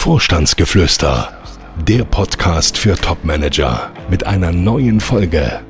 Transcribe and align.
Vorstandsgeflüster, 0.00 1.28
der 1.86 2.04
Podcast 2.04 2.78
für 2.78 2.96
Topmanager 2.96 3.92
mit 4.08 4.26
einer 4.26 4.50
neuen 4.50 4.98
Folge. 4.98 5.60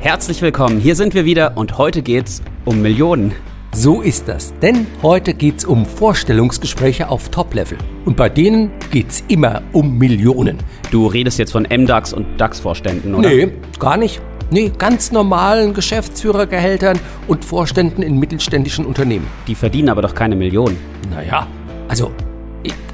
Herzlich 0.00 0.42
willkommen, 0.42 0.78
hier 0.78 0.94
sind 0.94 1.14
wir 1.14 1.24
wieder 1.24 1.56
und 1.56 1.78
heute 1.78 2.02
geht's 2.02 2.42
um 2.66 2.82
Millionen. 2.82 3.32
So 3.72 4.02
ist 4.02 4.28
das, 4.28 4.52
denn 4.60 4.86
heute 5.00 5.32
geht's 5.32 5.64
um 5.64 5.86
Vorstellungsgespräche 5.86 7.08
auf 7.08 7.30
Top-Level. 7.30 7.78
Und 8.04 8.18
bei 8.18 8.28
denen 8.28 8.70
geht's 8.90 9.24
immer 9.28 9.62
um 9.72 9.96
Millionen. 9.96 10.58
Du 10.90 11.06
redest 11.06 11.38
jetzt 11.38 11.52
von 11.52 11.62
MDAX 11.62 12.12
und 12.12 12.38
DAX-Vorständen, 12.38 13.14
oder? 13.14 13.30
Nee, 13.30 13.50
gar 13.78 13.96
nicht. 13.96 14.20
Nee, 14.50 14.72
ganz 14.76 15.10
normalen 15.10 15.72
Geschäftsführergehältern 15.72 16.98
und 17.28 17.46
Vorständen 17.46 18.02
in 18.02 18.18
mittelständischen 18.18 18.84
Unternehmen. 18.84 19.26
Die 19.46 19.54
verdienen 19.54 19.88
aber 19.88 20.02
doch 20.02 20.14
keine 20.14 20.36
Millionen. 20.36 20.76
Naja, 21.10 21.46
also 21.88 22.12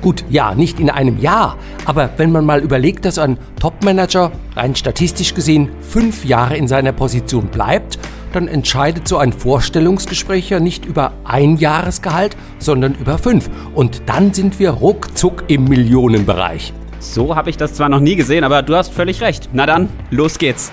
Gut, 0.02 0.24
ja, 0.30 0.54
nicht 0.54 0.80
in 0.80 0.90
einem 0.90 1.18
Jahr, 1.20 1.56
aber 1.84 2.10
wenn 2.16 2.32
man 2.32 2.46
mal 2.46 2.60
überlegt, 2.60 3.04
dass 3.04 3.18
ein 3.18 3.38
Topmanager 3.60 4.32
rein 4.56 4.74
statistisch 4.74 5.34
gesehen 5.34 5.68
fünf 5.80 6.24
Jahre 6.24 6.56
in 6.56 6.68
seiner 6.68 6.92
Position 6.92 7.46
bleibt, 7.48 7.98
dann 8.32 8.48
entscheidet 8.48 9.08
so 9.08 9.18
ein 9.18 9.32
Vorstellungsgespräch 9.32 10.50
ja 10.50 10.60
nicht 10.60 10.84
über 10.84 11.12
ein 11.24 11.56
Jahresgehalt, 11.56 12.36
sondern 12.58 12.94
über 12.94 13.18
fünf. 13.18 13.50
Und 13.74 14.02
dann 14.06 14.32
sind 14.32 14.58
wir 14.58 14.70
ruckzuck 14.70 15.44
im 15.48 15.64
Millionenbereich. 15.64 16.72
So 16.98 17.34
habe 17.34 17.50
ich 17.50 17.56
das 17.56 17.74
zwar 17.74 17.88
noch 17.88 18.00
nie 18.00 18.16
gesehen, 18.16 18.44
aber 18.44 18.62
du 18.62 18.76
hast 18.76 18.92
völlig 18.92 19.20
recht. 19.20 19.48
Na 19.52 19.66
dann, 19.66 19.88
los 20.10 20.38
geht's. 20.38 20.70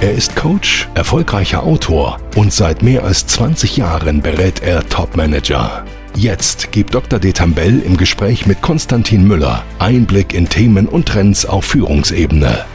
Er 0.00 0.12
ist 0.12 0.34
Coach, 0.34 0.88
erfolgreicher 0.94 1.62
Autor 1.62 2.18
und 2.34 2.52
seit 2.52 2.82
mehr 2.82 3.04
als 3.04 3.26
20 3.28 3.76
Jahren 3.76 4.20
berät 4.20 4.60
er 4.62 4.88
Topmanager. 4.88 5.84
Jetzt 6.14 6.72
gibt 6.72 6.94
Dr. 6.94 7.18
Detambell 7.18 7.80
im 7.80 7.96
Gespräch 7.96 8.46
mit 8.46 8.60
Konstantin 8.60 9.26
Müller 9.26 9.64
Einblick 9.78 10.34
in 10.34 10.48
Themen 10.48 10.86
und 10.86 11.06
Trends 11.08 11.46
auf 11.46 11.64
Führungsebene. 11.64 12.66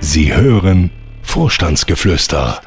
Sie 0.00 0.34
hören 0.34 0.90
Vorstandsgeflüster. 1.22 2.60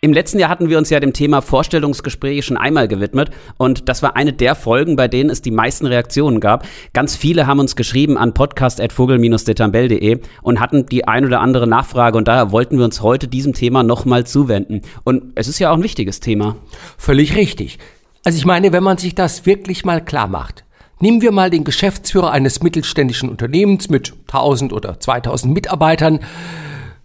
Im 0.00 0.12
letzten 0.12 0.38
Jahr 0.38 0.48
hatten 0.48 0.68
wir 0.68 0.78
uns 0.78 0.90
ja 0.90 1.00
dem 1.00 1.12
Thema 1.12 1.42
Vorstellungsgespräche 1.42 2.44
schon 2.44 2.56
einmal 2.56 2.86
gewidmet 2.86 3.30
und 3.56 3.88
das 3.88 4.00
war 4.00 4.14
eine 4.14 4.32
der 4.32 4.54
Folgen, 4.54 4.94
bei 4.94 5.08
denen 5.08 5.28
es 5.28 5.42
die 5.42 5.50
meisten 5.50 5.86
Reaktionen 5.86 6.38
gab. 6.38 6.64
Ganz 6.92 7.16
viele 7.16 7.48
haben 7.48 7.58
uns 7.58 7.74
geschrieben 7.74 8.16
an 8.16 8.34
podcast.vogel-detambell.de 8.34 10.20
und 10.42 10.60
hatten 10.60 10.86
die 10.86 11.08
ein 11.08 11.24
oder 11.24 11.40
andere 11.40 11.66
Nachfrage 11.66 12.16
und 12.16 12.28
daher 12.28 12.52
wollten 12.52 12.78
wir 12.78 12.84
uns 12.84 13.02
heute 13.02 13.26
diesem 13.26 13.54
Thema 13.54 13.82
nochmal 13.82 14.24
zuwenden. 14.24 14.82
Und 15.02 15.32
es 15.34 15.48
ist 15.48 15.58
ja 15.58 15.72
auch 15.72 15.76
ein 15.76 15.82
wichtiges 15.82 16.20
Thema. 16.20 16.54
Völlig 16.96 17.34
richtig. 17.34 17.80
Also 18.24 18.36
ich 18.36 18.44
meine, 18.44 18.72
wenn 18.72 18.82
man 18.82 18.98
sich 18.98 19.14
das 19.14 19.46
wirklich 19.46 19.84
mal 19.84 20.04
klar 20.04 20.26
macht. 20.26 20.64
Nehmen 21.00 21.22
wir 21.22 21.30
mal 21.30 21.48
den 21.48 21.62
Geschäftsführer 21.62 22.32
eines 22.32 22.62
mittelständischen 22.62 23.28
Unternehmens 23.28 23.88
mit 23.88 24.14
1000 24.26 24.72
oder 24.72 24.98
2000 24.98 25.54
Mitarbeitern. 25.54 26.20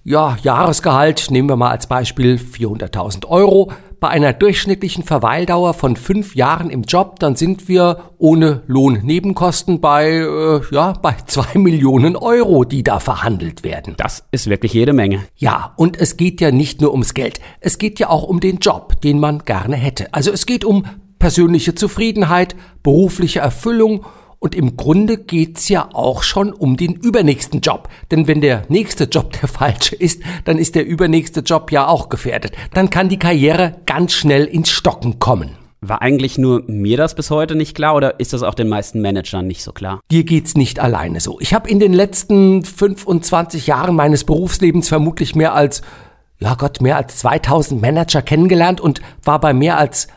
Ja, 0.04 0.38
Jahresgehalt 0.42 1.30
nehmen 1.30 1.48
wir 1.48 1.56
mal 1.56 1.70
als 1.70 1.88
Beispiel 1.88 2.36
400.000 2.36 3.28
Euro. 3.28 3.72
Bei 4.04 4.10
einer 4.10 4.34
durchschnittlichen 4.34 5.06
Verweildauer 5.06 5.74
von 5.74 5.96
fünf 5.96 6.36
Jahren 6.36 6.70
im 6.70 6.82
Job, 6.82 7.22
dann 7.22 7.38
sind 7.38 7.70
wir 7.70 8.10
ohne 8.18 8.62
Lohnnebenkosten 8.68 9.80
bei, 9.80 10.10
äh, 10.10 10.60
ja, 10.72 10.92
bei 10.92 11.16
zwei 11.26 11.58
Millionen 11.58 12.18
Euro, 12.18 12.66
die 12.66 12.84
da 12.84 13.00
verhandelt 13.00 13.64
werden. 13.64 13.94
Das 13.96 14.26
ist 14.32 14.50
wirklich 14.50 14.74
jede 14.74 14.92
Menge. 14.92 15.22
Ja, 15.38 15.72
und 15.78 15.98
es 15.98 16.18
geht 16.18 16.42
ja 16.42 16.52
nicht 16.52 16.82
nur 16.82 16.92
ums 16.92 17.14
Geld. 17.14 17.40
Es 17.62 17.78
geht 17.78 17.98
ja 17.98 18.10
auch 18.10 18.24
um 18.24 18.42
den 18.42 18.58
Job, 18.58 19.00
den 19.00 19.22
man 19.22 19.40
gerne 19.46 19.78
hätte. 19.78 20.14
Also 20.14 20.34
es 20.34 20.46
geht 20.46 20.66
um 20.66 20.84
persönliche 21.18 21.74
Zufriedenheit, 21.74 22.58
berufliche 22.84 23.40
Erfüllung 23.40 24.04
und 24.44 24.56
im 24.56 24.76
Grunde 24.76 25.18
geht's 25.18 25.70
ja 25.70 25.88
auch 25.94 26.22
schon 26.22 26.52
um 26.52 26.76
den 26.76 26.96
übernächsten 26.96 27.62
Job. 27.62 27.88
Denn 28.12 28.28
wenn 28.28 28.42
der 28.42 28.64
nächste 28.68 29.06
Job 29.06 29.32
der 29.40 29.48
falsche 29.48 29.96
ist, 29.96 30.22
dann 30.44 30.58
ist 30.58 30.76
der 30.76 30.86
übernächste 30.86 31.40
Job 31.40 31.72
ja 31.72 31.88
auch 31.88 32.10
gefährdet. 32.10 32.52
Dann 32.74 32.90
kann 32.90 33.08
die 33.08 33.18
Karriere 33.18 33.76
ganz 33.86 34.12
schnell 34.12 34.44
ins 34.44 34.70
Stocken 34.70 35.18
kommen. 35.20 35.52
War 35.80 36.02
eigentlich 36.02 36.38
nur 36.38 36.64
mir 36.68 36.98
das 36.98 37.16
bis 37.16 37.32
heute 37.32 37.56
nicht 37.56 37.74
klar 37.74 37.96
oder 37.96 38.20
ist 38.20 38.34
das 38.34 38.44
auch 38.44 38.54
den 38.54 38.68
meisten 38.68 39.00
Managern 39.00 39.48
nicht 39.48 39.64
so 39.64 39.72
klar? 39.72 40.02
Dir 40.12 40.26
geht's 40.26 40.56
nicht 40.56 40.78
alleine 40.78 41.22
so. 41.22 41.40
Ich 41.40 41.54
habe 41.54 41.70
in 41.70 41.80
den 41.80 41.94
letzten 41.94 42.66
25 42.66 43.68
Jahren 43.68 43.96
meines 43.96 44.26
Berufslebens 44.26 44.90
vermutlich 44.90 45.36
mehr 45.36 45.54
als, 45.56 45.84
ja 46.40 46.56
Gott, 46.56 46.82
mehr 46.82 46.98
als 46.98 47.16
2000 47.16 47.82
Manager 47.82 48.22
kennengelernt 48.22 48.82
und 48.82 49.00
war 49.24 49.40
bei 49.40 49.54
mehr 49.54 49.78
als 49.78 50.10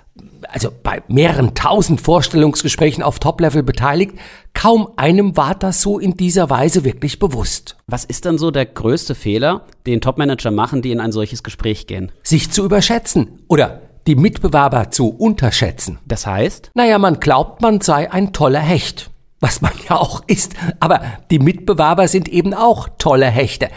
also 0.51 0.71
bei 0.83 1.03
mehreren 1.09 1.55
tausend 1.55 2.01
Vorstellungsgesprächen 2.01 3.03
auf 3.03 3.19
Top-Level 3.19 3.63
beteiligt, 3.63 4.15
kaum 4.55 4.89
einem 4.97 5.37
war 5.37 5.55
das 5.55 5.83
so 5.83 5.99
in 5.99 6.17
dieser 6.17 6.51
Weise 6.51 6.85
wirklich 6.85 7.19
bewusst. 7.19 7.77
Was 7.87 8.05
ist 8.05 8.25
dann 8.25 8.39
so 8.39 8.51
der 8.51 8.67
größte 8.67 9.15
Fehler, 9.15 9.67
den 9.87 10.01
Top-Manager 10.01 10.51
machen, 10.51 10.83
die 10.83 10.93
in 10.93 11.01
ein 11.01 11.13
solches 11.13 11.43
Gespräch 11.43 11.87
gehen? 11.87 12.13
Sich 12.23 12.51
zu 12.51 12.65
überschätzen 12.65 13.43
oder 13.49 13.83
die 14.07 14.17
Mitbewerber 14.17 14.91
zu 14.91 15.09
unterschätzen. 15.09 15.99
Das 16.07 16.27
heißt? 16.27 16.71
Naja, 16.75 16.99
man 16.99 17.21
glaubt, 17.21 17.61
man 17.61 17.81
sei 17.81 18.11
ein 18.11 18.33
toller 18.33 18.61
Hecht. 18.61 19.11
Was 19.41 19.61
man 19.61 19.73
ja 19.89 19.97
auch 19.97 20.23
ist. 20.27 20.55
Aber 20.81 21.03
die 21.31 21.39
Mitbewerber 21.39 22.09
sind 22.09 22.29
eben 22.29 22.55
auch 22.55 22.89
tolle 22.97 23.27
Hechte. 23.27 23.69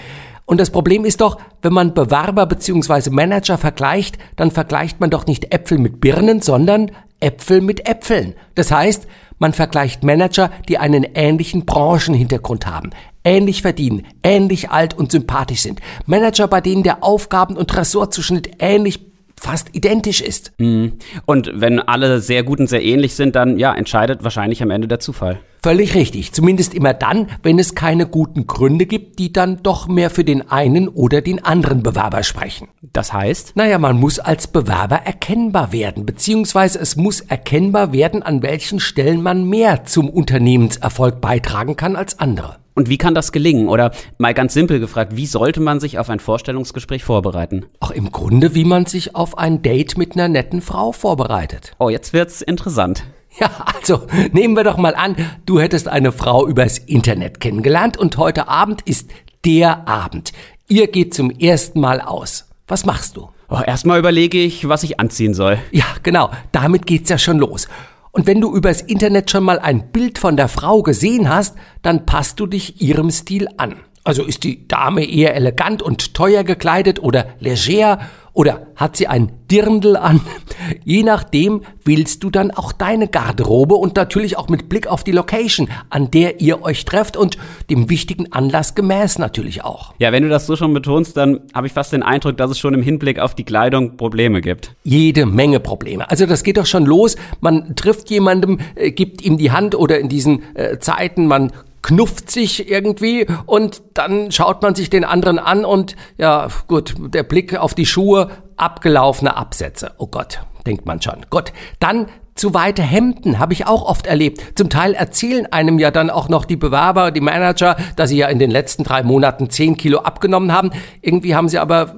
Und 0.49 0.59
das 0.59 0.71
Problem 0.71 1.05
ist 1.05 1.21
doch, 1.21 1.37
wenn 1.61 1.73
man 1.73 1.93
Bewerber 1.93 2.47
bzw. 2.47 3.11
Manager 3.11 3.59
vergleicht, 3.59 4.17
dann 4.35 4.49
vergleicht 4.49 4.99
man 4.99 5.11
doch 5.11 5.27
nicht 5.27 5.53
Äpfel 5.53 5.77
mit 5.77 6.01
Birnen, 6.01 6.41
sondern 6.41 6.89
Äpfel 7.19 7.61
mit 7.61 7.87
Äpfeln. 7.87 8.33
Das 8.55 8.71
heißt, 8.71 9.05
man 9.37 9.53
vergleicht 9.53 10.03
Manager, 10.03 10.49
die 10.67 10.79
einen 10.79 11.05
ähnlichen 11.13 11.67
Branchenhintergrund 11.67 12.65
haben, 12.65 12.89
ähnlich 13.23 13.61
verdienen, 13.61 14.07
ähnlich 14.23 14.71
alt 14.71 14.97
und 14.97 15.11
sympathisch 15.11 15.61
sind. 15.61 15.81
Manager, 16.07 16.47
bei 16.47 16.61
denen 16.61 16.81
der 16.81 17.03
Aufgaben- 17.03 17.55
und 17.55 17.77
Ressortzuschnitt 17.77 18.53
ähnlich 18.57 19.01
fast 19.39 19.75
identisch 19.75 20.19
ist. 20.19 20.53
Mhm. 20.57 20.93
Und 21.27 21.51
wenn 21.53 21.79
alle 21.79 22.21
sehr 22.21 22.41
gut 22.41 22.59
und 22.59 22.67
sehr 22.67 22.83
ähnlich 22.83 23.13
sind, 23.13 23.35
dann 23.35 23.59
ja, 23.59 23.71
entscheidet 23.75 24.23
wahrscheinlich 24.23 24.63
am 24.63 24.71
Ende 24.71 24.87
der 24.87 24.99
Zufall. 24.99 25.39
Völlig 25.61 25.93
richtig. 25.93 26.31
Zumindest 26.31 26.73
immer 26.73 26.93
dann, 26.93 27.27
wenn 27.43 27.59
es 27.59 27.75
keine 27.75 28.07
guten 28.07 28.47
Gründe 28.47 28.85
gibt, 28.85 29.19
die 29.19 29.33
dann 29.33 29.61
doch 29.61 29.87
mehr 29.87 30.09
für 30.09 30.23
den 30.23 30.49
einen 30.49 30.87
oder 30.87 31.21
den 31.21 31.43
anderen 31.43 31.83
Bewerber 31.83 32.23
sprechen. 32.23 32.69
Das 32.93 33.11
heißt? 33.11 33.55
Naja, 33.55 33.77
man 33.77 33.99
muss 33.99 34.19
als 34.19 34.47
Bewerber 34.47 35.01
erkennbar 35.03 35.73
werden, 35.73 36.05
beziehungsweise 36.05 36.79
es 36.79 36.95
muss 36.95 37.19
erkennbar 37.19 37.91
werden, 37.91 38.23
an 38.23 38.41
welchen 38.41 38.79
Stellen 38.79 39.21
man 39.21 39.49
mehr 39.49 39.83
zum 39.83 40.09
Unternehmenserfolg 40.09 41.19
beitragen 41.19 41.75
kann 41.75 41.97
als 41.97 42.19
andere. 42.19 42.57
Und 42.75 42.87
wie 42.87 42.97
kann 42.97 43.13
das 43.13 43.33
gelingen? 43.33 43.67
Oder 43.67 43.91
mal 44.17 44.33
ganz 44.33 44.53
simpel 44.53 44.79
gefragt, 44.79 45.17
wie 45.17 45.25
sollte 45.25 45.59
man 45.59 45.81
sich 45.81 45.99
auf 45.99 46.09
ein 46.09 46.21
Vorstellungsgespräch 46.21 47.03
vorbereiten? 47.03 47.65
Auch 47.81 47.91
im 47.91 48.09
Grunde, 48.13 48.55
wie 48.55 48.63
man 48.63 48.85
sich 48.85 49.15
auf 49.17 49.37
ein 49.37 49.61
Date 49.61 49.97
mit 49.97 50.13
einer 50.13 50.29
netten 50.29 50.61
Frau 50.61 50.93
vorbereitet. 50.93 51.73
Oh, 51.79 51.89
jetzt 51.89 52.13
wird's 52.13 52.41
interessant. 52.41 53.03
Ja, 53.37 53.49
also 53.75 54.07
nehmen 54.31 54.55
wir 54.55 54.63
doch 54.63 54.77
mal 54.77 54.95
an, 54.95 55.15
du 55.45 55.59
hättest 55.59 55.87
eine 55.87 56.11
Frau 56.11 56.47
übers 56.47 56.77
Internet 56.77 57.39
kennengelernt 57.39 57.97
und 57.97 58.17
heute 58.17 58.47
Abend 58.47 58.81
ist 58.81 59.11
der 59.45 59.87
Abend. 59.87 60.31
Ihr 60.67 60.87
geht 60.87 61.13
zum 61.13 61.31
ersten 61.31 61.79
Mal 61.79 62.01
aus. 62.01 62.49
Was 62.67 62.85
machst 62.85 63.17
du? 63.17 63.29
Oh, 63.49 63.61
erstmal 63.65 63.99
überlege 63.99 64.37
ich, 64.37 64.67
was 64.67 64.83
ich 64.83 64.99
anziehen 64.99 65.33
soll. 65.33 65.57
Ja, 65.71 65.85
genau. 66.03 66.29
Damit 66.51 66.85
geht's 66.85 67.09
ja 67.09 67.17
schon 67.17 67.39
los. 67.39 67.67
Und 68.11 68.27
wenn 68.27 68.41
du 68.41 68.55
übers 68.55 68.81
Internet 68.81 69.31
schon 69.31 69.43
mal 69.43 69.59
ein 69.59 69.91
Bild 69.91 70.17
von 70.17 70.37
der 70.37 70.47
Frau 70.47 70.83
gesehen 70.83 71.29
hast, 71.29 71.55
dann 71.81 72.05
passt 72.05 72.39
du 72.39 72.47
dich 72.47 72.81
ihrem 72.81 73.11
Stil 73.11 73.47
an. 73.57 73.77
Also 74.03 74.23
ist 74.23 74.43
die 74.43 74.67
Dame 74.67 75.03
eher 75.03 75.35
elegant 75.35 75.81
und 75.81 76.13
teuer 76.13 76.43
gekleidet 76.43 77.01
oder 77.01 77.27
leger 77.39 77.99
oder 78.39 78.67
hat 78.77 78.95
sie 78.95 79.07
ein 79.07 79.33
Dirndl 79.51 79.97
an? 79.97 80.21
Je 80.85 81.03
nachdem 81.03 81.63
willst 81.83 82.23
du 82.23 82.29
dann 82.29 82.51
auch 82.51 82.71
deine 82.71 83.09
Garderobe 83.09 83.75
und 83.75 83.97
natürlich 83.97 84.37
auch 84.37 84.47
mit 84.47 84.69
Blick 84.69 84.87
auf 84.87 85.03
die 85.03 85.11
Location, 85.11 85.67
an 85.89 86.09
der 86.09 86.39
ihr 86.39 86.61
euch 86.61 86.85
trefft 86.85 87.17
und 87.17 87.37
dem 87.69 87.89
wichtigen 87.89 88.31
Anlass 88.31 88.75
gemäß 88.75 89.17
natürlich 89.19 89.65
auch. 89.65 89.93
Ja, 89.99 90.13
wenn 90.13 90.23
du 90.23 90.29
das 90.29 90.47
so 90.47 90.55
schon 90.55 90.73
betonst, 90.73 91.17
dann 91.17 91.41
habe 91.53 91.67
ich 91.67 91.73
fast 91.73 91.91
den 91.91 92.01
Eindruck, 92.01 92.37
dass 92.37 92.49
es 92.49 92.59
schon 92.59 92.73
im 92.73 92.81
Hinblick 92.81 93.19
auf 93.19 93.35
die 93.35 93.43
Kleidung 93.43 93.97
Probleme 93.97 94.39
gibt. 94.39 94.73
Jede 94.85 95.25
Menge 95.25 95.59
Probleme. 95.59 96.09
Also 96.09 96.25
das 96.25 96.43
geht 96.43 96.55
doch 96.55 96.65
schon 96.65 96.85
los. 96.85 97.17
Man 97.41 97.75
trifft 97.75 98.09
jemandem, 98.09 98.59
äh, 98.75 98.91
gibt 98.91 99.21
ihm 99.21 99.37
die 99.37 99.51
Hand 99.51 99.75
oder 99.75 99.99
in 99.99 100.07
diesen 100.07 100.55
äh, 100.55 100.79
Zeiten, 100.79 101.27
man 101.27 101.51
knufft 101.81 102.29
sich 102.29 102.69
irgendwie 102.69 103.27
und 103.45 103.81
dann 103.93 104.31
schaut 104.31 104.61
man 104.61 104.75
sich 104.75 104.89
den 104.89 105.05
anderen 105.05 105.39
an 105.39 105.65
und 105.65 105.95
ja, 106.17 106.47
gut, 106.67 106.95
der 106.97 107.23
Blick 107.23 107.57
auf 107.57 107.73
die 107.73 107.85
Schuhe, 107.85 108.29
abgelaufene 108.57 109.35
Absätze. 109.35 109.93
Oh 109.97 110.07
Gott, 110.07 110.39
denkt 110.65 110.85
man 110.85 111.01
schon. 111.01 111.25
Gut, 111.29 111.53
dann 111.79 112.07
Zu 112.39 112.53
weite 112.53 112.81
Hemden 112.81 113.37
habe 113.37 113.51
ich 113.51 113.67
auch 113.67 113.81
oft 113.81 114.07
erlebt. 114.07 114.41
Zum 114.55 114.69
Teil 114.69 114.93
erzählen 114.93 115.45
einem 115.51 115.77
ja 115.77 115.91
dann 115.91 116.09
auch 116.09 116.29
noch 116.29 116.45
die 116.45 116.55
Bewerber, 116.55 117.11
die 117.11 117.19
Manager, 117.19 117.75
dass 117.97 118.11
sie 118.11 118.15
ja 118.15 118.29
in 118.29 118.39
den 118.39 118.49
letzten 118.49 118.85
drei 118.85 119.03
Monaten 119.03 119.49
zehn 119.49 119.75
Kilo 119.75 119.99
abgenommen 119.99 120.53
haben. 120.53 120.71
Irgendwie 121.01 121.35
haben 121.35 121.49
sie 121.49 121.59
aber 121.59 121.95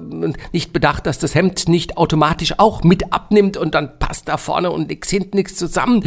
nicht 0.50 0.72
bedacht, 0.72 1.06
dass 1.06 1.20
das 1.20 1.36
Hemd 1.36 1.68
nicht 1.68 1.96
automatisch 1.96 2.54
auch 2.58 2.82
mit 2.82 3.12
abnimmt 3.12 3.56
und 3.56 3.76
dann 3.76 4.00
passt 4.00 4.26
da 4.26 4.36
vorne 4.36 4.72
und 4.72 4.88
nix 4.88 5.10
hinten 5.10 5.36
nichts 5.36 5.54
zusammen. 5.54 6.02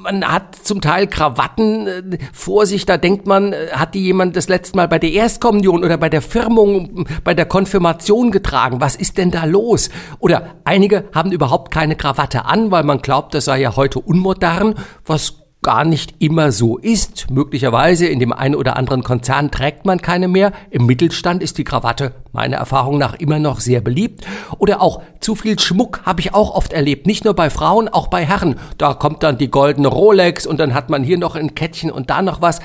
Man 0.00 0.22
hat 0.30 0.56
zum 0.56 0.82
Teil 0.82 1.06
Krawatten 1.06 1.86
äh, 1.86 2.18
vor 2.34 2.66
sich, 2.66 2.84
da 2.84 2.98
denkt 2.98 3.26
man, 3.26 3.54
äh, 3.54 3.68
hat 3.72 3.94
die 3.94 4.02
jemand 4.02 4.36
das 4.36 4.50
letzte 4.50 4.76
Mal 4.76 4.86
bei 4.86 4.98
der 4.98 5.12
Erstkommunion 5.12 5.82
oder 5.82 5.96
bei 5.96 6.10
der 6.10 6.20
Firmung, 6.20 7.06
bei 7.24 7.32
der 7.32 7.46
Konfirmation 7.46 8.32
getragen? 8.32 8.82
Was 8.82 8.96
ist 8.96 9.16
denn 9.16 9.30
da 9.30 9.46
los? 9.46 9.88
Oder 10.18 10.56
einige 10.64 11.04
haben 11.14 11.32
überhaupt 11.32 11.70
keine 11.70 11.96
Krawatte 11.96 12.44
an, 12.44 12.70
weil 12.70 12.84
man 12.84 12.98
glaubt, 12.98 13.32
dass 13.32 13.45
sei 13.46 13.62
ja 13.62 13.76
heute 13.76 14.00
unmodern, 14.00 14.74
was 15.06 15.46
gar 15.62 15.84
nicht 15.84 16.14
immer 16.20 16.52
so 16.52 16.78
ist. 16.78 17.28
Möglicherweise 17.30 18.06
in 18.06 18.20
dem 18.20 18.32
einen 18.32 18.54
oder 18.54 18.76
anderen 18.76 19.02
Konzern 19.02 19.50
trägt 19.50 19.84
man 19.84 20.00
keine 20.00 20.28
mehr. 20.28 20.52
Im 20.70 20.86
Mittelstand 20.86 21.42
ist 21.42 21.58
die 21.58 21.64
Krawatte 21.64 22.12
meiner 22.32 22.56
Erfahrung 22.58 22.98
nach 22.98 23.14
immer 23.14 23.40
noch 23.40 23.58
sehr 23.58 23.80
beliebt. 23.80 24.24
Oder 24.58 24.80
auch 24.80 25.02
zu 25.18 25.34
viel 25.34 25.58
Schmuck 25.58 26.02
habe 26.04 26.20
ich 26.20 26.34
auch 26.34 26.54
oft 26.54 26.72
erlebt. 26.72 27.06
Nicht 27.06 27.24
nur 27.24 27.34
bei 27.34 27.50
Frauen, 27.50 27.88
auch 27.88 28.06
bei 28.06 28.24
Herren. 28.24 28.60
Da 28.78 28.94
kommt 28.94 29.24
dann 29.24 29.38
die 29.38 29.50
goldene 29.50 29.88
Rolex 29.88 30.46
und 30.46 30.60
dann 30.60 30.72
hat 30.72 30.88
man 30.88 31.02
hier 31.02 31.18
noch 31.18 31.34
ein 31.34 31.56
Kettchen 31.56 31.90
und 31.90 32.10
da 32.10 32.22
noch 32.22 32.40
was 32.40 32.60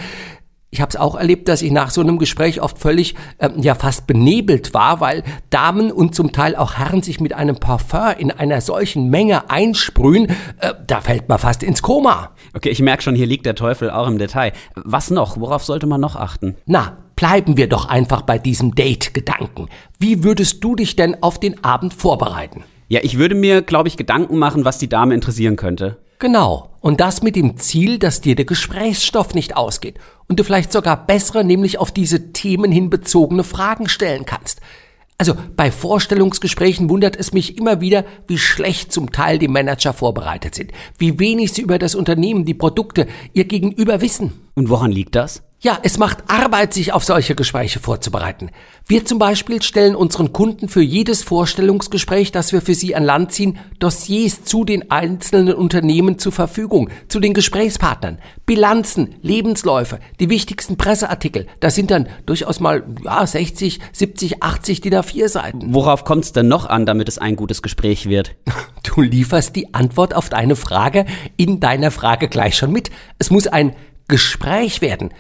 ich 0.72 0.80
habe 0.80 0.90
es 0.90 0.96
auch 0.96 1.16
erlebt, 1.16 1.50
dass 1.50 1.62
ich 1.62 1.72
nach 1.72 1.92
so 1.92 2.00
einem 2.00 2.18
Gespräch 2.18 2.62
oft 2.62 2.80
völlig 2.80 3.16
äh, 3.40 3.50
ja 3.58 3.76
fast 3.76 4.08
benebelt 4.08 4.74
war, 4.74 5.02
weil 5.02 5.24
Damen 5.50 5.92
und 5.92 6.16
zum 6.16 6.32
Teil 6.32 6.56
auch 6.56 6.76
Herren 6.76 7.04
sich 7.04 7.20
mit 7.20 7.34
einem 7.34 7.58
Parfum 7.58 7.92
in 8.18 8.32
einer 8.32 8.62
solchen 8.62 9.10
Menge 9.10 9.50
einsprühen, 9.50 10.28
äh, 10.60 10.74
da 10.88 11.02
fällt 11.02 11.28
man 11.28 11.40
fast 11.40 11.62
ins 11.62 11.82
Koma. 11.82 12.32
Okay, 12.56 12.70
ich 12.70 12.82
merke 12.82 13.04
schon, 13.04 13.16
hier 13.16 13.26
liegt 13.26 13.46
der 13.46 13.56
Teufel 13.56 13.92
auch 13.92 14.08
im 14.08 14.18
Detail. 14.18 14.54
Was 14.76 15.12
noch? 15.12 15.38
Worauf 15.38 15.66
sollte 15.66 15.88
man 15.88 16.00
noch 16.00 16.16
achten? 16.16 16.56
Na, 16.66 16.98
bleiben 17.18 17.58
wir 17.58 17.68
doch 17.68 17.90
einfach 17.90 18.22
bei 18.22 18.38
diesem 18.38 18.74
Date-Gedanken. 18.74 19.68
Wie 20.00 20.24
würdest 20.24 20.64
du 20.64 20.76
dich 20.76 20.96
denn 20.96 21.22
auf 21.22 21.38
den 21.38 21.66
Abend 21.66 21.94
vorbereiten? 21.94 22.64
Ja, 22.88 23.02
ich 23.04 23.18
würde 23.18 23.36
mir, 23.36 23.62
glaube 23.62 23.90
ich, 23.90 23.98
Gedanken 23.98 24.38
machen, 24.38 24.64
was 24.64 24.78
die 24.78 24.90
Dame 24.90 25.14
interessieren 25.16 25.58
könnte. 25.58 25.98
Genau. 26.22 26.70
Und 26.82 27.02
das 27.02 27.24
mit 27.24 27.36
dem 27.36 27.58
Ziel, 27.58 27.98
dass 27.98 28.22
dir 28.22 28.36
der 28.36 28.46
Gesprächsstoff 28.46 29.34
nicht 29.34 29.58
ausgeht 29.58 29.98
und 30.28 30.40
du 30.40 30.44
vielleicht 30.44 30.72
sogar 30.72 31.08
bessere, 31.08 31.44
nämlich 31.44 31.80
auf 31.80 31.92
diese 31.92 32.32
Themen 32.32 32.72
hin 32.72 32.92
bezogene 32.92 33.44
Fragen 33.44 33.90
stellen 33.90 34.26
kannst. 34.26 34.62
Also 35.18 35.34
bei 35.56 35.72
Vorstellungsgesprächen 35.72 36.92
wundert 36.92 37.16
es 37.16 37.34
mich 37.34 37.58
immer 37.58 37.82
wieder, 37.82 38.06
wie 38.28 38.38
schlecht 38.38 38.92
zum 38.92 39.12
Teil 39.12 39.40
die 39.40 39.48
Manager 39.48 39.94
vorbereitet 39.94 40.54
sind, 40.54 40.72
wie 41.00 41.18
wenig 41.18 41.54
sie 41.54 41.64
über 41.64 41.80
das 41.80 41.96
Unternehmen, 41.96 42.46
die 42.46 42.54
Produkte, 42.54 43.08
ihr 43.34 43.46
Gegenüber 43.46 44.02
wissen. 44.02 44.32
Und 44.54 44.70
woran 44.70 44.92
liegt 44.92 45.16
das? 45.16 45.42
Ja, 45.64 45.78
es 45.84 46.00
macht 46.00 46.24
Arbeit, 46.26 46.74
sich 46.74 46.92
auf 46.92 47.04
solche 47.04 47.36
Gespräche 47.36 47.80
vorzubereiten. 47.80 48.50
Wir 48.88 49.06
zum 49.06 49.20
Beispiel 49.20 49.62
stellen 49.62 49.96
unseren 49.96 50.34
Kunden 50.34 50.70
für 50.70 50.82
jedes 50.82 51.22
Vorstellungsgespräch, 51.22 52.32
das 52.32 52.52
wir 52.52 52.64
für 52.64 52.74
sie 52.74 52.96
an 52.96 53.04
Land 53.04 53.32
ziehen, 53.32 53.60
Dossiers 53.78 54.44
zu 54.44 54.66
den 54.66 54.90
einzelnen 54.90 55.54
Unternehmen 55.54 56.18
zur 56.18 56.32
Verfügung, 56.32 56.90
zu 57.10 57.20
den 57.20 57.36
Gesprächspartnern, 57.36 58.18
Bilanzen, 58.48 59.14
Lebensläufe, 59.22 60.00
die 60.20 60.32
wichtigsten 60.32 60.78
Presseartikel. 60.78 61.46
Das 61.60 61.76
sind 61.76 61.92
dann 61.92 62.10
durchaus 62.26 62.60
mal 62.60 62.84
ja, 63.04 63.28
60, 63.28 63.80
70, 63.94 64.42
80 64.42 64.82
DIN 64.82 64.96
A4 64.96 65.30
Seiten. 65.30 65.76
Worauf 65.76 66.06
kommt 66.06 66.24
es 66.24 66.32
denn 66.32 66.48
noch 66.48 66.66
an, 66.66 66.88
damit 66.88 67.08
es 67.08 67.20
ein 67.20 67.36
gutes 67.36 67.62
Gespräch 67.62 68.10
wird? 68.10 68.36
Du 68.84 69.00
lieferst 69.00 69.56
die 69.56 69.74
Antwort 69.74 70.16
auf 70.16 70.28
deine 70.28 70.58
Frage 70.58 71.06
in 71.38 71.62
deiner 71.62 71.92
Frage 71.92 72.28
gleich 72.28 72.58
schon 72.58 72.74
mit. 72.74 72.90
Es 73.20 73.30
muss 73.30 73.48
ein 73.48 73.74
Gespräch 74.10 74.82
werden. 74.82 75.12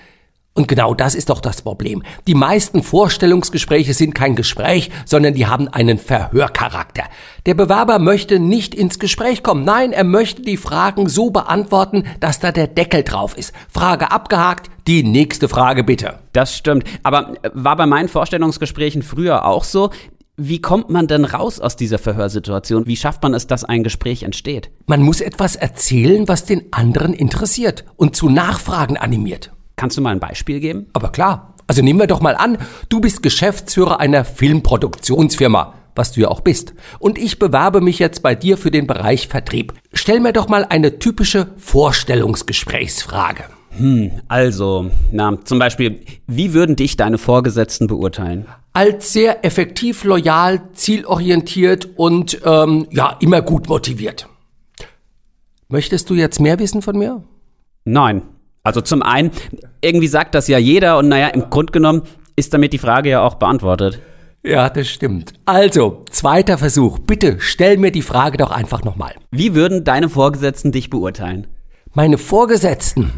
Und 0.54 0.68
genau 0.68 0.94
das 0.94 1.16
ist 1.16 1.30
doch 1.30 1.40
das 1.40 1.62
Problem. 1.62 2.04
Die 2.28 2.36
meisten 2.36 2.84
Vorstellungsgespräche 2.84 3.94
sind 3.94 4.14
kein 4.14 4.36
Gespräch, 4.36 4.92
sondern 5.06 5.34
die 5.34 5.48
haben 5.48 5.70
einen 5.70 5.98
Verhörcharakter. 5.98 7.04
Der 7.46 7.54
Bewerber 7.54 8.00
möchte 8.00 8.38
nicht 8.38 8.76
ins 8.76 9.00
Gespräch 9.00 9.44
kommen. 9.44 9.64
Nein, 9.64 9.94
er 9.94 10.04
möchte 10.04 10.42
die 10.42 10.58
Fragen 10.58 11.08
so 11.08 11.30
beantworten, 11.30 12.04
dass 12.20 12.40
da 12.40 12.52
der 12.52 12.68
Deckel 12.68 13.04
drauf 13.04 13.38
ist. 13.38 13.54
Frage 13.70 14.12
abgehakt, 14.12 14.70
die 14.88 15.04
nächste 15.04 15.48
Frage 15.48 15.86
bitte. 15.86 16.20
Das 16.34 16.58
stimmt. 16.58 16.84
Aber 17.02 17.34
äh, 17.44 17.52
war 17.54 17.78
bei 17.78 17.86
meinen 17.86 18.10
Vorstellungsgesprächen 18.10 19.04
früher 19.04 19.46
auch 19.46 19.64
so? 19.64 19.90
Wie 20.36 20.60
kommt 20.60 20.90
man 20.90 21.08
denn 21.08 21.24
raus 21.24 21.62
aus 21.62 21.78
dieser 21.78 22.00
Verhörsituation? 22.00 22.88
Wie 22.88 22.98
schafft 22.98 23.24
man 23.24 23.34
es, 23.34 23.48
dass 23.48 23.64
ein 23.64 23.84
Gespräch 23.84 24.24
entsteht? 24.24 24.70
Man 24.86 25.02
muss 25.02 25.22
etwas 25.22 25.56
erzählen, 25.56 26.28
was 26.28 26.46
den 26.46 26.74
anderen 26.74 27.14
interessiert 27.14 27.86
und 27.96 28.16
zu 28.16 28.28
Nachfragen 28.28 28.98
animiert. 28.98 29.52
Kannst 29.82 29.98
du 29.98 30.02
mal 30.02 30.12
ein 30.12 30.20
Beispiel 30.20 30.60
geben? 30.60 30.86
Aber 30.94 31.12
klar. 31.12 31.56
Also 31.66 31.82
nehmen 31.82 32.00
wir 32.00 32.06
doch 32.06 32.22
mal 32.22 32.36
an, 32.36 32.60
du 32.90 33.02
bist 33.02 33.24
Geschäftsführer 33.24 34.00
einer 34.00 34.26
Filmproduktionsfirma, 34.26 35.74
was 35.96 36.12
du 36.12 36.22
ja 36.22 36.28
auch 36.28 36.42
bist. 36.42 36.76
Und 37.00 37.18
ich 37.18 37.40
bewerbe 37.40 37.82
mich 37.82 37.98
jetzt 37.98 38.22
bei 38.22 38.36
dir 38.36 38.60
für 38.60 38.70
den 38.70 38.86
Bereich 38.86 39.28
Vertrieb. 39.28 39.74
Stell 39.92 40.20
mir 40.20 40.34
doch 40.34 40.50
mal 40.50 40.68
eine 40.70 41.00
typische 41.00 41.48
Vorstellungsgesprächsfrage. 41.58 43.46
Hm, 43.76 44.12
also, 44.28 44.92
na, 45.12 45.44
zum 45.46 45.58
Beispiel, 45.58 46.02
wie 46.28 46.54
würden 46.54 46.76
dich 46.76 46.96
deine 46.96 47.18
Vorgesetzten 47.18 47.88
beurteilen? 47.88 48.46
Als 48.74 49.14
sehr 49.14 49.44
effektiv, 49.44 50.04
loyal, 50.04 50.62
zielorientiert 50.74 51.90
und 51.96 52.40
ähm, 52.46 52.86
ja, 52.92 53.18
immer 53.20 53.42
gut 53.42 53.68
motiviert. 53.68 54.28
Möchtest 55.70 56.08
du 56.12 56.14
jetzt 56.14 56.40
mehr 56.40 56.60
wissen 56.60 56.84
von 56.84 57.00
mir? 57.00 57.24
Nein, 57.84 58.22
also 58.64 58.82
zum 58.82 59.02
einen, 59.02 59.32
irgendwie 59.82 60.08
sagt 60.08 60.36
das 60.36 60.48
ja 60.48 60.58
jeder 60.58 60.98
und 60.98 61.08
naja, 61.08 61.28
im 61.28 61.50
Grunde 61.50 61.72
genommen 61.72 62.04
ist 62.36 62.54
damit 62.54 62.74
die 62.74 62.78
Frage 62.78 63.10
ja 63.10 63.22
auch 63.22 63.36
beantwortet. 63.36 64.00
Ja, 64.44 64.70
das 64.70 64.88
stimmt. 64.90 65.34
Also, 65.46 66.04
zweiter 66.10 66.58
Versuch. 66.58 66.98
Bitte 67.00 67.38
stell 67.40 67.78
mir 67.78 67.92
die 67.92 68.02
Frage 68.02 68.38
doch 68.38 68.50
einfach 68.50 68.84
nochmal. 68.84 69.14
Wie 69.30 69.54
würden 69.54 69.84
deine 69.84 70.10
Vorgesetzten 70.10 70.72
dich 70.72 70.90
beurteilen? 70.90 71.48
Meine 71.94 72.18
Vorgesetzten? 72.18 73.12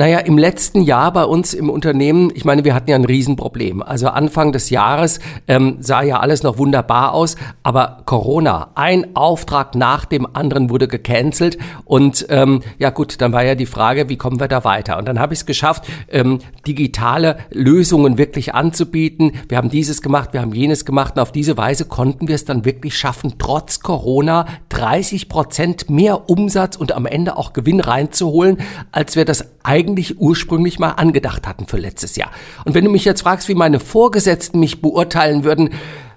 Naja, 0.00 0.20
im 0.20 0.38
letzten 0.38 0.80
Jahr 0.80 1.12
bei 1.12 1.24
uns 1.24 1.52
im 1.52 1.68
Unternehmen, 1.68 2.32
ich 2.34 2.46
meine, 2.46 2.64
wir 2.64 2.72
hatten 2.72 2.88
ja 2.88 2.96
ein 2.96 3.04
Riesenproblem. 3.04 3.82
Also 3.82 4.08
Anfang 4.08 4.50
des 4.50 4.70
Jahres 4.70 5.20
ähm, 5.46 5.76
sah 5.80 6.00
ja 6.00 6.20
alles 6.20 6.42
noch 6.42 6.56
wunderbar 6.56 7.12
aus, 7.12 7.36
aber 7.62 7.98
Corona, 8.06 8.70
ein 8.76 9.14
Auftrag 9.14 9.74
nach 9.74 10.06
dem 10.06 10.26
anderen 10.34 10.70
wurde 10.70 10.88
gecancelt 10.88 11.58
und 11.84 12.24
ähm, 12.30 12.62
ja 12.78 12.88
gut, 12.88 13.20
dann 13.20 13.34
war 13.34 13.44
ja 13.44 13.54
die 13.54 13.66
Frage, 13.66 14.08
wie 14.08 14.16
kommen 14.16 14.40
wir 14.40 14.48
da 14.48 14.64
weiter? 14.64 14.96
Und 14.96 15.06
dann 15.06 15.20
habe 15.20 15.34
ich 15.34 15.40
es 15.40 15.44
geschafft, 15.44 15.84
ähm, 16.08 16.38
digitale 16.66 17.36
Lösungen 17.50 18.16
wirklich 18.16 18.54
anzubieten. 18.54 19.32
Wir 19.50 19.58
haben 19.58 19.68
dieses 19.68 20.00
gemacht, 20.00 20.30
wir 20.32 20.40
haben 20.40 20.54
jenes 20.54 20.86
gemacht 20.86 21.16
und 21.16 21.20
auf 21.20 21.30
diese 21.30 21.58
Weise 21.58 21.84
konnten 21.84 22.26
wir 22.26 22.36
es 22.36 22.46
dann 22.46 22.64
wirklich 22.64 22.96
schaffen, 22.96 23.34
trotz 23.38 23.80
Corona 23.80 24.46
30 24.80 25.28
Prozent 25.28 25.90
mehr 25.90 26.30
Umsatz 26.30 26.76
und 26.76 26.92
am 26.92 27.04
Ende 27.04 27.36
auch 27.36 27.52
Gewinn 27.52 27.80
reinzuholen, 27.80 28.56
als 28.92 29.14
wir 29.14 29.26
das 29.26 29.44
eigentlich 29.62 30.18
ursprünglich 30.18 30.78
mal 30.78 30.92
angedacht 30.92 31.46
hatten 31.46 31.66
für 31.66 31.76
letztes 31.76 32.16
Jahr. 32.16 32.30
Und 32.64 32.74
wenn 32.74 32.86
du 32.86 32.90
mich 32.90 33.04
jetzt 33.04 33.20
fragst, 33.20 33.50
wie 33.50 33.54
meine 33.54 33.78
Vorgesetzten 33.78 34.58
mich 34.58 34.80
beurteilen 34.80 35.44
würden, 35.44 35.68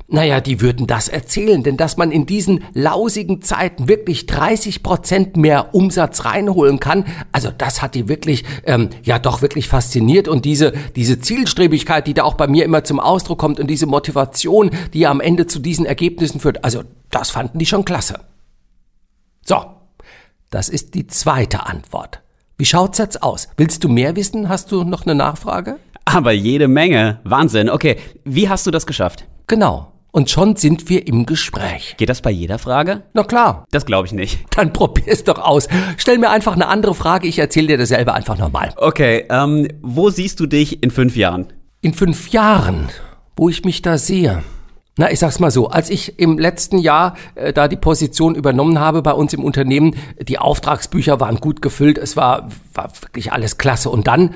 naja, 0.08 0.40
die 0.40 0.62
würden 0.62 0.88
das 0.88 1.10
erzählen, 1.10 1.62
denn 1.64 1.76
dass 1.76 1.98
man 1.98 2.12
in 2.12 2.26
diesen 2.26 2.64
lausigen 2.74 3.42
Zeiten 3.42 3.90
wirklich 3.90 4.28
30 4.28 4.82
Prozent 4.82 5.36
mehr 5.36 5.76
Umsatz 5.76 6.24
reinholen 6.24 6.80
kann, 6.80 7.04
also 7.34 7.50
das 7.58 7.82
hat 7.82 7.96
die 7.96 8.08
wirklich, 8.08 8.46
ähm, 8.66 8.92
ja 9.04 9.20
doch 9.20 9.42
wirklich 9.42 9.68
fasziniert 9.68 10.30
und 10.30 10.46
diese, 10.46 10.72
diese 10.96 11.20
Zielstrebigkeit, 11.20 12.08
die 12.08 12.14
da 12.14 12.24
auch 12.24 12.36
bei 12.36 12.48
mir 12.48 12.64
immer 12.64 12.86
zum 12.86 13.02
Ausdruck 13.02 13.40
kommt 13.40 13.60
und 13.60 13.68
diese 13.68 13.88
Motivation, 13.88 14.72
die 14.94 15.00
ja 15.00 15.12
am 15.12 15.20
Ende 15.20 15.48
zu 15.48 15.60
diesen 15.60 15.86
Ergebnissen 15.86 16.40
führt, 16.40 16.64
also 16.64 16.84
das 17.10 17.30
fanden 17.30 17.60
die 17.60 17.66
schon 17.66 17.84
klasse. 17.84 18.20
So, 19.46 19.58
das 20.52 20.70
ist 20.70 20.96
die 20.96 21.06
zweite 21.08 21.66
Antwort. 21.66 22.22
Wie 22.58 22.66
schaut's 22.66 22.98
jetzt 22.98 23.24
aus? 23.24 23.50
Willst 23.58 23.84
du 23.84 23.90
mehr 23.90 24.16
wissen? 24.16 24.48
Hast 24.48 24.72
du 24.72 24.86
noch 24.86 25.06
eine 25.06 25.16
Nachfrage? 25.16 25.80
Aber 26.06 26.32
jede 26.32 26.70
Menge. 26.70 27.20
Wahnsinn. 27.26 27.70
Okay, 27.70 27.98
wie 28.24 28.48
hast 28.48 28.66
du 28.66 28.72
das 28.72 28.86
geschafft? 28.86 29.26
Genau. 29.48 29.92
Und 30.12 30.30
schon 30.30 30.56
sind 30.56 30.88
wir 30.90 31.08
im 31.08 31.26
Gespräch. 31.26 31.96
Geht 31.98 32.08
das 32.08 32.22
bei 32.22 32.30
jeder 32.30 32.58
Frage? 32.58 33.04
Na 33.14 33.24
klar. 33.24 33.66
Das 33.72 33.86
glaube 33.86 34.08
ich 34.08 34.14
nicht. 34.14 34.46
Dann 34.56 34.72
probier's 34.72 35.26
doch 35.26 35.40
aus. 35.40 35.68
Stell 35.98 36.20
mir 36.20 36.30
einfach 36.30 36.54
eine 36.54 36.68
andere 36.68 36.94
Frage, 36.94 37.28
ich 37.28 37.40
erzähle 37.40 37.68
dir 37.68 37.78
dasselbe 37.78 38.14
einfach 38.14 38.38
nochmal. 38.38 38.74
Okay, 38.78 39.26
ähm, 39.30 39.68
wo 39.82 40.10
siehst 40.10 40.40
du 40.40 40.46
dich 40.46 40.84
in 40.84 40.92
fünf 40.92 41.18
Jahren? 41.18 41.52
In 41.82 41.94
fünf 41.94 42.30
Jahren, 42.30 42.90
wo 43.36 43.50
ich 43.50 43.66
mich 43.66 43.82
da 43.82 43.98
sehe. 43.98 44.44
Na, 44.96 45.12
ich 45.12 45.18
sag's 45.18 45.40
mal 45.40 45.50
so, 45.50 45.70
als 45.70 45.90
ich 45.90 46.20
im 46.20 46.38
letzten 46.38 46.78
Jahr 46.78 47.16
äh, 47.34 47.52
da 47.52 47.68
die 47.68 47.78
Position 47.78 48.36
übernommen 48.36 48.80
habe 48.80 49.02
bei 49.02 49.14
uns 49.14 49.34
im 49.34 49.44
Unternehmen, 49.44 49.96
die 50.22 50.38
Auftragsbücher 50.38 51.20
waren 51.20 51.38
gut 51.38 51.64
gefüllt, 51.64 51.98
es 51.98 52.16
war, 52.16 52.50
war 52.76 52.92
wirklich 53.02 53.32
alles 53.32 53.58
klasse. 53.58 53.90
Und 53.90 54.06
dann, 54.06 54.36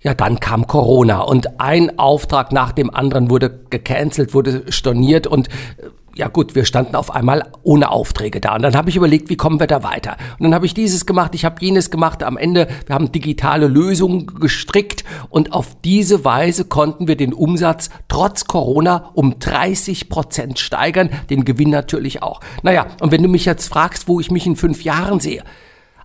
Ja, 0.00 0.14
dann 0.14 0.38
kam 0.38 0.68
Corona 0.68 1.20
und 1.22 1.60
ein 1.60 1.98
Auftrag 1.98 2.52
nach 2.52 2.70
dem 2.70 2.94
anderen 2.94 3.30
wurde 3.30 3.64
gecancelt, 3.68 4.32
wurde 4.32 4.70
storniert 4.70 5.26
und 5.26 5.48
äh, 5.48 5.88
ja 6.14 6.26
gut, 6.26 6.56
wir 6.56 6.64
standen 6.64 6.96
auf 6.96 7.14
einmal 7.14 7.52
ohne 7.62 7.90
Aufträge 7.90 8.40
da. 8.40 8.56
Und 8.56 8.62
dann 8.62 8.74
habe 8.74 8.90
ich 8.90 8.96
überlegt, 8.96 9.28
wie 9.28 9.36
kommen 9.36 9.60
wir 9.60 9.68
da 9.68 9.84
weiter? 9.84 10.16
Und 10.38 10.44
dann 10.44 10.54
habe 10.54 10.66
ich 10.66 10.74
dieses 10.74 11.06
gemacht, 11.06 11.32
ich 11.36 11.44
habe 11.44 11.64
jenes 11.64 11.92
gemacht. 11.92 12.24
Am 12.24 12.36
Ende, 12.36 12.66
wir 12.86 12.94
haben 12.94 13.12
digitale 13.12 13.68
Lösungen 13.68 14.26
gestrickt 14.26 15.04
und 15.30 15.52
auf 15.52 15.76
diese 15.84 16.24
Weise 16.24 16.64
konnten 16.64 17.06
wir 17.06 17.16
den 17.16 17.32
Umsatz 17.32 17.90
trotz 18.08 18.46
Corona 18.46 19.10
um 19.14 19.38
30 19.38 20.08
Prozent 20.08 20.58
steigern, 20.58 21.10
den 21.30 21.44
Gewinn 21.44 21.70
natürlich 21.70 22.20
auch. 22.20 22.40
Naja, 22.62 22.86
und 23.00 23.12
wenn 23.12 23.22
du 23.22 23.28
mich 23.28 23.44
jetzt 23.44 23.68
fragst, 23.68 24.08
wo 24.08 24.18
ich 24.18 24.32
mich 24.32 24.44
in 24.44 24.56
fünf 24.56 24.82
Jahren 24.82 25.20
sehe, 25.20 25.44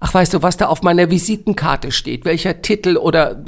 Ach, 0.06 0.14
weißt 0.14 0.34
du, 0.34 0.42
was 0.42 0.58
da 0.58 0.68
auf 0.68 0.82
meiner 0.82 1.10
Visitenkarte 1.10 1.94
steht, 1.94 2.26
welcher 2.26 2.62
Titel 2.62 2.98
oder 2.98 3.42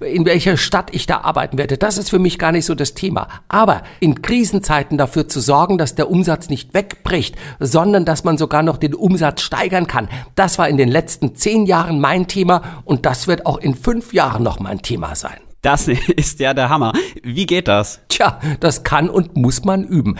äh, 0.00 0.14
in 0.14 0.26
welcher 0.26 0.58
Stadt 0.58 0.90
ich 0.92 1.06
da 1.06 1.22
arbeiten 1.22 1.56
werde, 1.56 1.78
das 1.78 1.96
ist 1.96 2.10
für 2.10 2.18
mich 2.18 2.38
gar 2.38 2.52
nicht 2.52 2.66
so 2.66 2.74
das 2.74 2.92
Thema. 2.92 3.28
Aber 3.48 3.82
in 3.98 4.20
Krisenzeiten 4.20 4.98
dafür 4.98 5.26
zu 5.26 5.40
sorgen, 5.40 5.78
dass 5.78 5.94
der 5.94 6.10
Umsatz 6.10 6.50
nicht 6.50 6.74
wegbricht, 6.74 7.36
sondern 7.60 8.04
dass 8.04 8.24
man 8.24 8.36
sogar 8.36 8.62
noch 8.62 8.76
den 8.76 8.94
Umsatz 8.94 9.40
steigern 9.40 9.86
kann, 9.86 10.10
das 10.34 10.58
war 10.58 10.68
in 10.68 10.76
den 10.76 10.90
letzten 10.90 11.34
zehn 11.34 11.64
Jahren 11.64 11.98
mein 11.98 12.28
Thema 12.28 12.82
und 12.84 13.06
das 13.06 13.26
wird 13.26 13.46
auch 13.46 13.56
in 13.56 13.74
fünf 13.74 14.12
Jahren 14.12 14.42
noch 14.42 14.60
mein 14.60 14.82
Thema 14.82 15.14
sein. 15.14 15.40
Das 15.62 15.88
ist 16.16 16.40
ja 16.40 16.52
der 16.52 16.68
Hammer. 16.68 16.92
Wie 17.22 17.46
geht 17.46 17.68
das? 17.68 18.00
Tja, 18.08 18.38
das 18.60 18.84
kann 18.84 19.08
und 19.08 19.38
muss 19.38 19.64
man 19.64 19.82
üben. 19.82 20.18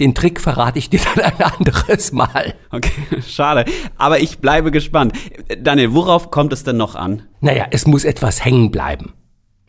Den 0.00 0.14
Trick 0.14 0.40
verrate 0.40 0.78
ich 0.78 0.90
dir 0.90 1.00
dann 1.14 1.24
ein 1.24 1.42
anderes 1.58 2.12
Mal. 2.12 2.54
Okay, 2.72 2.90
schade. 3.26 3.66
Aber 3.98 4.20
ich 4.20 4.38
bleibe 4.38 4.70
gespannt. 4.70 5.12
Daniel, 5.62 5.92
worauf 5.92 6.30
kommt 6.30 6.52
es 6.52 6.64
denn 6.64 6.78
noch 6.78 6.94
an? 6.94 7.22
Naja, 7.40 7.66
es 7.70 7.86
muss 7.86 8.04
etwas 8.04 8.44
hängen 8.44 8.70
bleiben. 8.70 9.12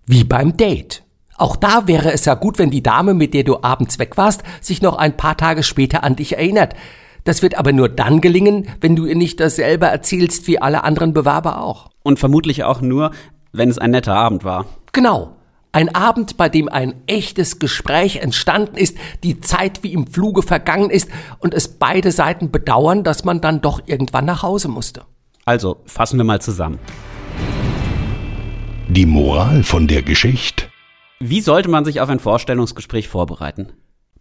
Wie 0.07 0.23
beim 0.23 0.55
Date. 0.55 1.03
Auch 1.37 1.55
da 1.55 1.87
wäre 1.87 2.11
es 2.11 2.25
ja 2.25 2.35
gut, 2.35 2.59
wenn 2.59 2.69
die 2.69 2.83
Dame, 2.83 3.13
mit 3.13 3.33
der 3.33 3.43
du 3.43 3.61
abends 3.61 3.99
weg 3.99 4.15
warst, 4.15 4.43
sich 4.61 4.81
noch 4.81 4.97
ein 4.97 5.17
paar 5.17 5.35
Tage 5.37 5.63
später 5.63 6.03
an 6.03 6.15
dich 6.15 6.37
erinnert. 6.37 6.75
Das 7.23 7.41
wird 7.41 7.57
aber 7.57 7.73
nur 7.73 7.89
dann 7.89 8.21
gelingen, 8.21 8.67
wenn 8.79 8.95
du 8.95 9.05
ihr 9.05 9.15
nicht 9.15 9.39
dasselbe 9.39 9.87
erzählst 9.87 10.47
wie 10.47 10.61
alle 10.61 10.83
anderen 10.83 11.13
Bewerber 11.13 11.61
auch. 11.61 11.89
Und 12.03 12.19
vermutlich 12.19 12.63
auch 12.63 12.81
nur, 12.81 13.11
wenn 13.51 13.69
es 13.69 13.77
ein 13.77 13.91
netter 13.91 14.15
Abend 14.15 14.43
war. 14.43 14.65
Genau. 14.93 15.35
Ein 15.73 15.95
Abend, 15.95 16.35
bei 16.35 16.49
dem 16.49 16.67
ein 16.67 16.95
echtes 17.07 17.57
Gespräch 17.57 18.17
entstanden 18.17 18.75
ist, 18.75 18.97
die 19.23 19.39
Zeit 19.39 19.83
wie 19.83 19.93
im 19.93 20.05
Fluge 20.05 20.43
vergangen 20.43 20.89
ist 20.89 21.09
und 21.39 21.53
es 21.53 21.69
beide 21.69 22.11
Seiten 22.11 22.51
bedauern, 22.51 23.05
dass 23.05 23.23
man 23.23 23.39
dann 23.39 23.61
doch 23.61 23.81
irgendwann 23.85 24.25
nach 24.25 24.43
Hause 24.43 24.67
musste. 24.67 25.03
Also, 25.45 25.77
fassen 25.85 26.17
wir 26.17 26.25
mal 26.25 26.41
zusammen. 26.41 26.77
Die 28.89 29.05
Moral 29.05 29.63
von 29.63 29.87
der 29.87 30.01
Geschichte. 30.03 30.65
Wie 31.21 31.39
sollte 31.39 31.69
man 31.69 31.85
sich 31.85 32.01
auf 32.01 32.09
ein 32.09 32.19
Vorstellungsgespräch 32.19 33.07
vorbereiten? 33.07 33.71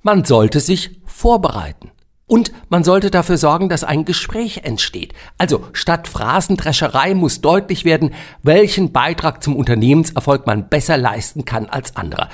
Man 0.03 0.25
sollte 0.25 0.61
sich 0.61 1.01
vorbereiten. 1.05 1.91
Und 2.31 2.53
man 2.69 2.85
sollte 2.85 3.11
dafür 3.11 3.39
sorgen, 3.39 3.69
dass 3.69 3.83
ein 3.83 4.05
Gespräch 4.05 4.59
entsteht. 4.63 5.15
Also 5.37 5.65
statt 5.73 6.07
Phrasendrescherei 6.07 7.13
muss 7.15 7.41
deutlich 7.41 7.85
werden, 7.85 8.15
welchen 8.45 8.93
Beitrag 8.93 9.43
zum 9.43 9.57
Unternehmenserfolg 9.57 10.47
man 10.47 10.69
besser 10.69 10.97
leisten 10.97 11.45
kann 11.45 11.67
als 11.67 11.97
andere. 11.97 12.29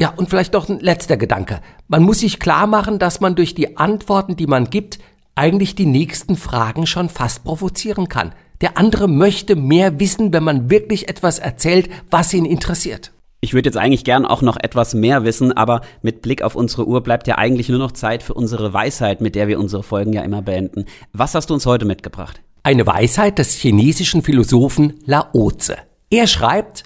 Ja, 0.00 0.12
und 0.16 0.30
vielleicht 0.30 0.52
noch 0.52 0.68
ein 0.68 0.80
letzter 0.80 1.16
Gedanke. 1.16 1.60
Man 1.86 2.02
muss 2.02 2.18
sich 2.18 2.40
klar 2.40 2.66
machen, 2.66 2.98
dass 2.98 3.20
man 3.20 3.36
durch 3.36 3.54
die 3.54 3.76
Antworten, 3.76 4.34
die 4.34 4.48
man 4.48 4.68
gibt, 4.68 4.98
eigentlich 5.36 5.76
die 5.76 5.86
nächsten 5.86 6.34
Fragen 6.34 6.84
schon 6.84 7.08
fast 7.08 7.44
provozieren 7.44 8.08
kann. 8.08 8.34
Der 8.62 8.76
andere 8.78 9.06
möchte 9.06 9.54
mehr 9.54 10.00
wissen, 10.00 10.32
wenn 10.32 10.42
man 10.42 10.70
wirklich 10.70 11.08
etwas 11.08 11.38
erzählt, 11.38 11.88
was 12.10 12.34
ihn 12.34 12.46
interessiert. 12.46 13.13
Ich 13.44 13.52
würde 13.52 13.68
jetzt 13.68 13.76
eigentlich 13.76 14.04
gern 14.04 14.24
auch 14.24 14.40
noch 14.40 14.56
etwas 14.56 14.94
mehr 14.94 15.22
wissen, 15.22 15.52
aber 15.52 15.82
mit 16.00 16.22
Blick 16.22 16.40
auf 16.40 16.54
unsere 16.54 16.88
Uhr 16.88 17.02
bleibt 17.02 17.28
ja 17.28 17.36
eigentlich 17.36 17.68
nur 17.68 17.78
noch 17.78 17.92
Zeit 17.92 18.22
für 18.22 18.32
unsere 18.32 18.72
Weisheit, 18.72 19.20
mit 19.20 19.34
der 19.34 19.48
wir 19.48 19.60
unsere 19.60 19.82
Folgen 19.82 20.14
ja 20.14 20.22
immer 20.22 20.40
beenden. 20.40 20.86
Was 21.12 21.34
hast 21.34 21.50
du 21.50 21.54
uns 21.54 21.66
heute 21.66 21.84
mitgebracht? 21.84 22.40
Eine 22.62 22.86
Weisheit 22.86 23.38
des 23.38 23.52
chinesischen 23.52 24.22
Philosophen 24.22 24.94
Laoze. 25.04 25.76
Er 26.08 26.26
schreibt, 26.26 26.84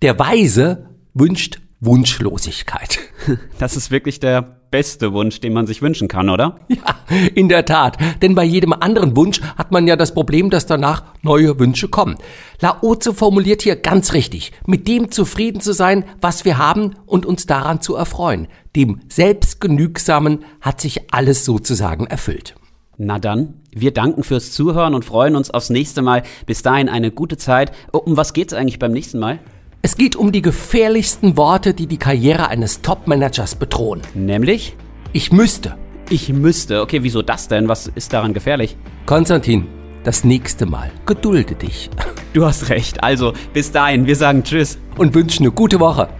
der 0.00 0.18
Weise 0.18 0.86
wünscht 1.12 1.60
Wunschlosigkeit. 1.80 3.00
Das 3.58 3.76
ist 3.76 3.90
wirklich 3.90 4.18
der 4.18 4.57
beste 4.70 5.12
Wunsch, 5.12 5.40
den 5.40 5.52
man 5.52 5.66
sich 5.66 5.82
wünschen 5.82 6.08
kann, 6.08 6.28
oder? 6.28 6.60
Ja, 6.68 6.96
in 7.34 7.48
der 7.48 7.64
Tat. 7.64 7.96
Denn 8.22 8.34
bei 8.34 8.44
jedem 8.44 8.72
anderen 8.72 9.16
Wunsch 9.16 9.40
hat 9.56 9.72
man 9.72 9.86
ja 9.86 9.96
das 9.96 10.14
Problem, 10.14 10.50
dass 10.50 10.66
danach 10.66 11.02
neue 11.22 11.58
Wünsche 11.58 11.88
kommen. 11.88 12.16
Laoze 12.60 13.14
formuliert 13.14 13.62
hier 13.62 13.76
ganz 13.76 14.12
richtig, 14.12 14.52
mit 14.66 14.86
dem 14.86 15.10
zufrieden 15.10 15.60
zu 15.60 15.72
sein, 15.72 16.04
was 16.20 16.44
wir 16.44 16.58
haben 16.58 16.94
und 17.06 17.26
uns 17.26 17.46
daran 17.46 17.80
zu 17.80 17.96
erfreuen. 17.96 18.48
Dem 18.76 19.00
Selbstgenügsamen 19.08 20.44
hat 20.60 20.80
sich 20.80 21.12
alles 21.12 21.44
sozusagen 21.44 22.06
erfüllt. 22.06 22.54
Na 22.96 23.18
dann, 23.18 23.54
wir 23.70 23.92
danken 23.92 24.24
fürs 24.24 24.52
Zuhören 24.52 24.94
und 24.94 25.04
freuen 25.04 25.36
uns 25.36 25.50
aufs 25.50 25.70
nächste 25.70 26.02
Mal. 26.02 26.24
Bis 26.46 26.62
dahin 26.62 26.88
eine 26.88 27.12
gute 27.12 27.36
Zeit. 27.36 27.72
Oh, 27.92 27.98
um 27.98 28.16
was 28.16 28.32
geht's 28.32 28.52
eigentlich 28.52 28.80
beim 28.80 28.92
nächsten 28.92 29.20
Mal? 29.20 29.38
Es 29.80 29.96
geht 29.96 30.16
um 30.16 30.32
die 30.32 30.42
gefährlichsten 30.42 31.36
Worte, 31.36 31.72
die 31.72 31.86
die 31.86 31.98
Karriere 31.98 32.48
eines 32.48 32.82
Top-Managers 32.82 33.54
bedrohen. 33.54 34.02
Nämlich? 34.12 34.74
Ich 35.12 35.30
müsste. 35.30 35.76
Ich 36.10 36.30
müsste. 36.30 36.82
Okay, 36.82 37.04
wieso 37.04 37.22
das 37.22 37.46
denn? 37.46 37.68
Was 37.68 37.86
ist 37.86 38.12
daran 38.12 38.34
gefährlich? 38.34 38.76
Konstantin, 39.06 39.68
das 40.02 40.24
nächste 40.24 40.66
Mal 40.66 40.90
gedulde 41.06 41.54
dich. 41.54 41.90
Du 42.34 42.44
hast 42.44 42.68
recht. 42.68 43.02
Also, 43.02 43.32
bis 43.54 43.72
dahin, 43.72 44.06
wir 44.06 44.14
sagen 44.14 44.44
Tschüss. 44.44 44.76
Und 44.98 45.14
wünschen 45.14 45.44
eine 45.44 45.52
gute 45.52 45.80
Woche. 45.80 46.10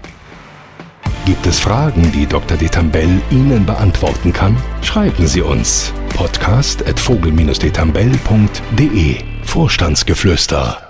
Gibt 1.26 1.46
es 1.46 1.60
Fragen, 1.60 2.10
die 2.12 2.24
Dr. 2.26 2.56
Detambell 2.56 3.20
Ihnen 3.30 3.66
beantworten 3.66 4.32
kann? 4.32 4.56
Schreiben 4.80 5.26
Sie 5.26 5.42
uns. 5.42 5.92
Podcast 6.16 6.88
at 6.88 6.98
vogel-detambell.de 6.98 9.16
Vorstandsgeflüster 9.44 10.87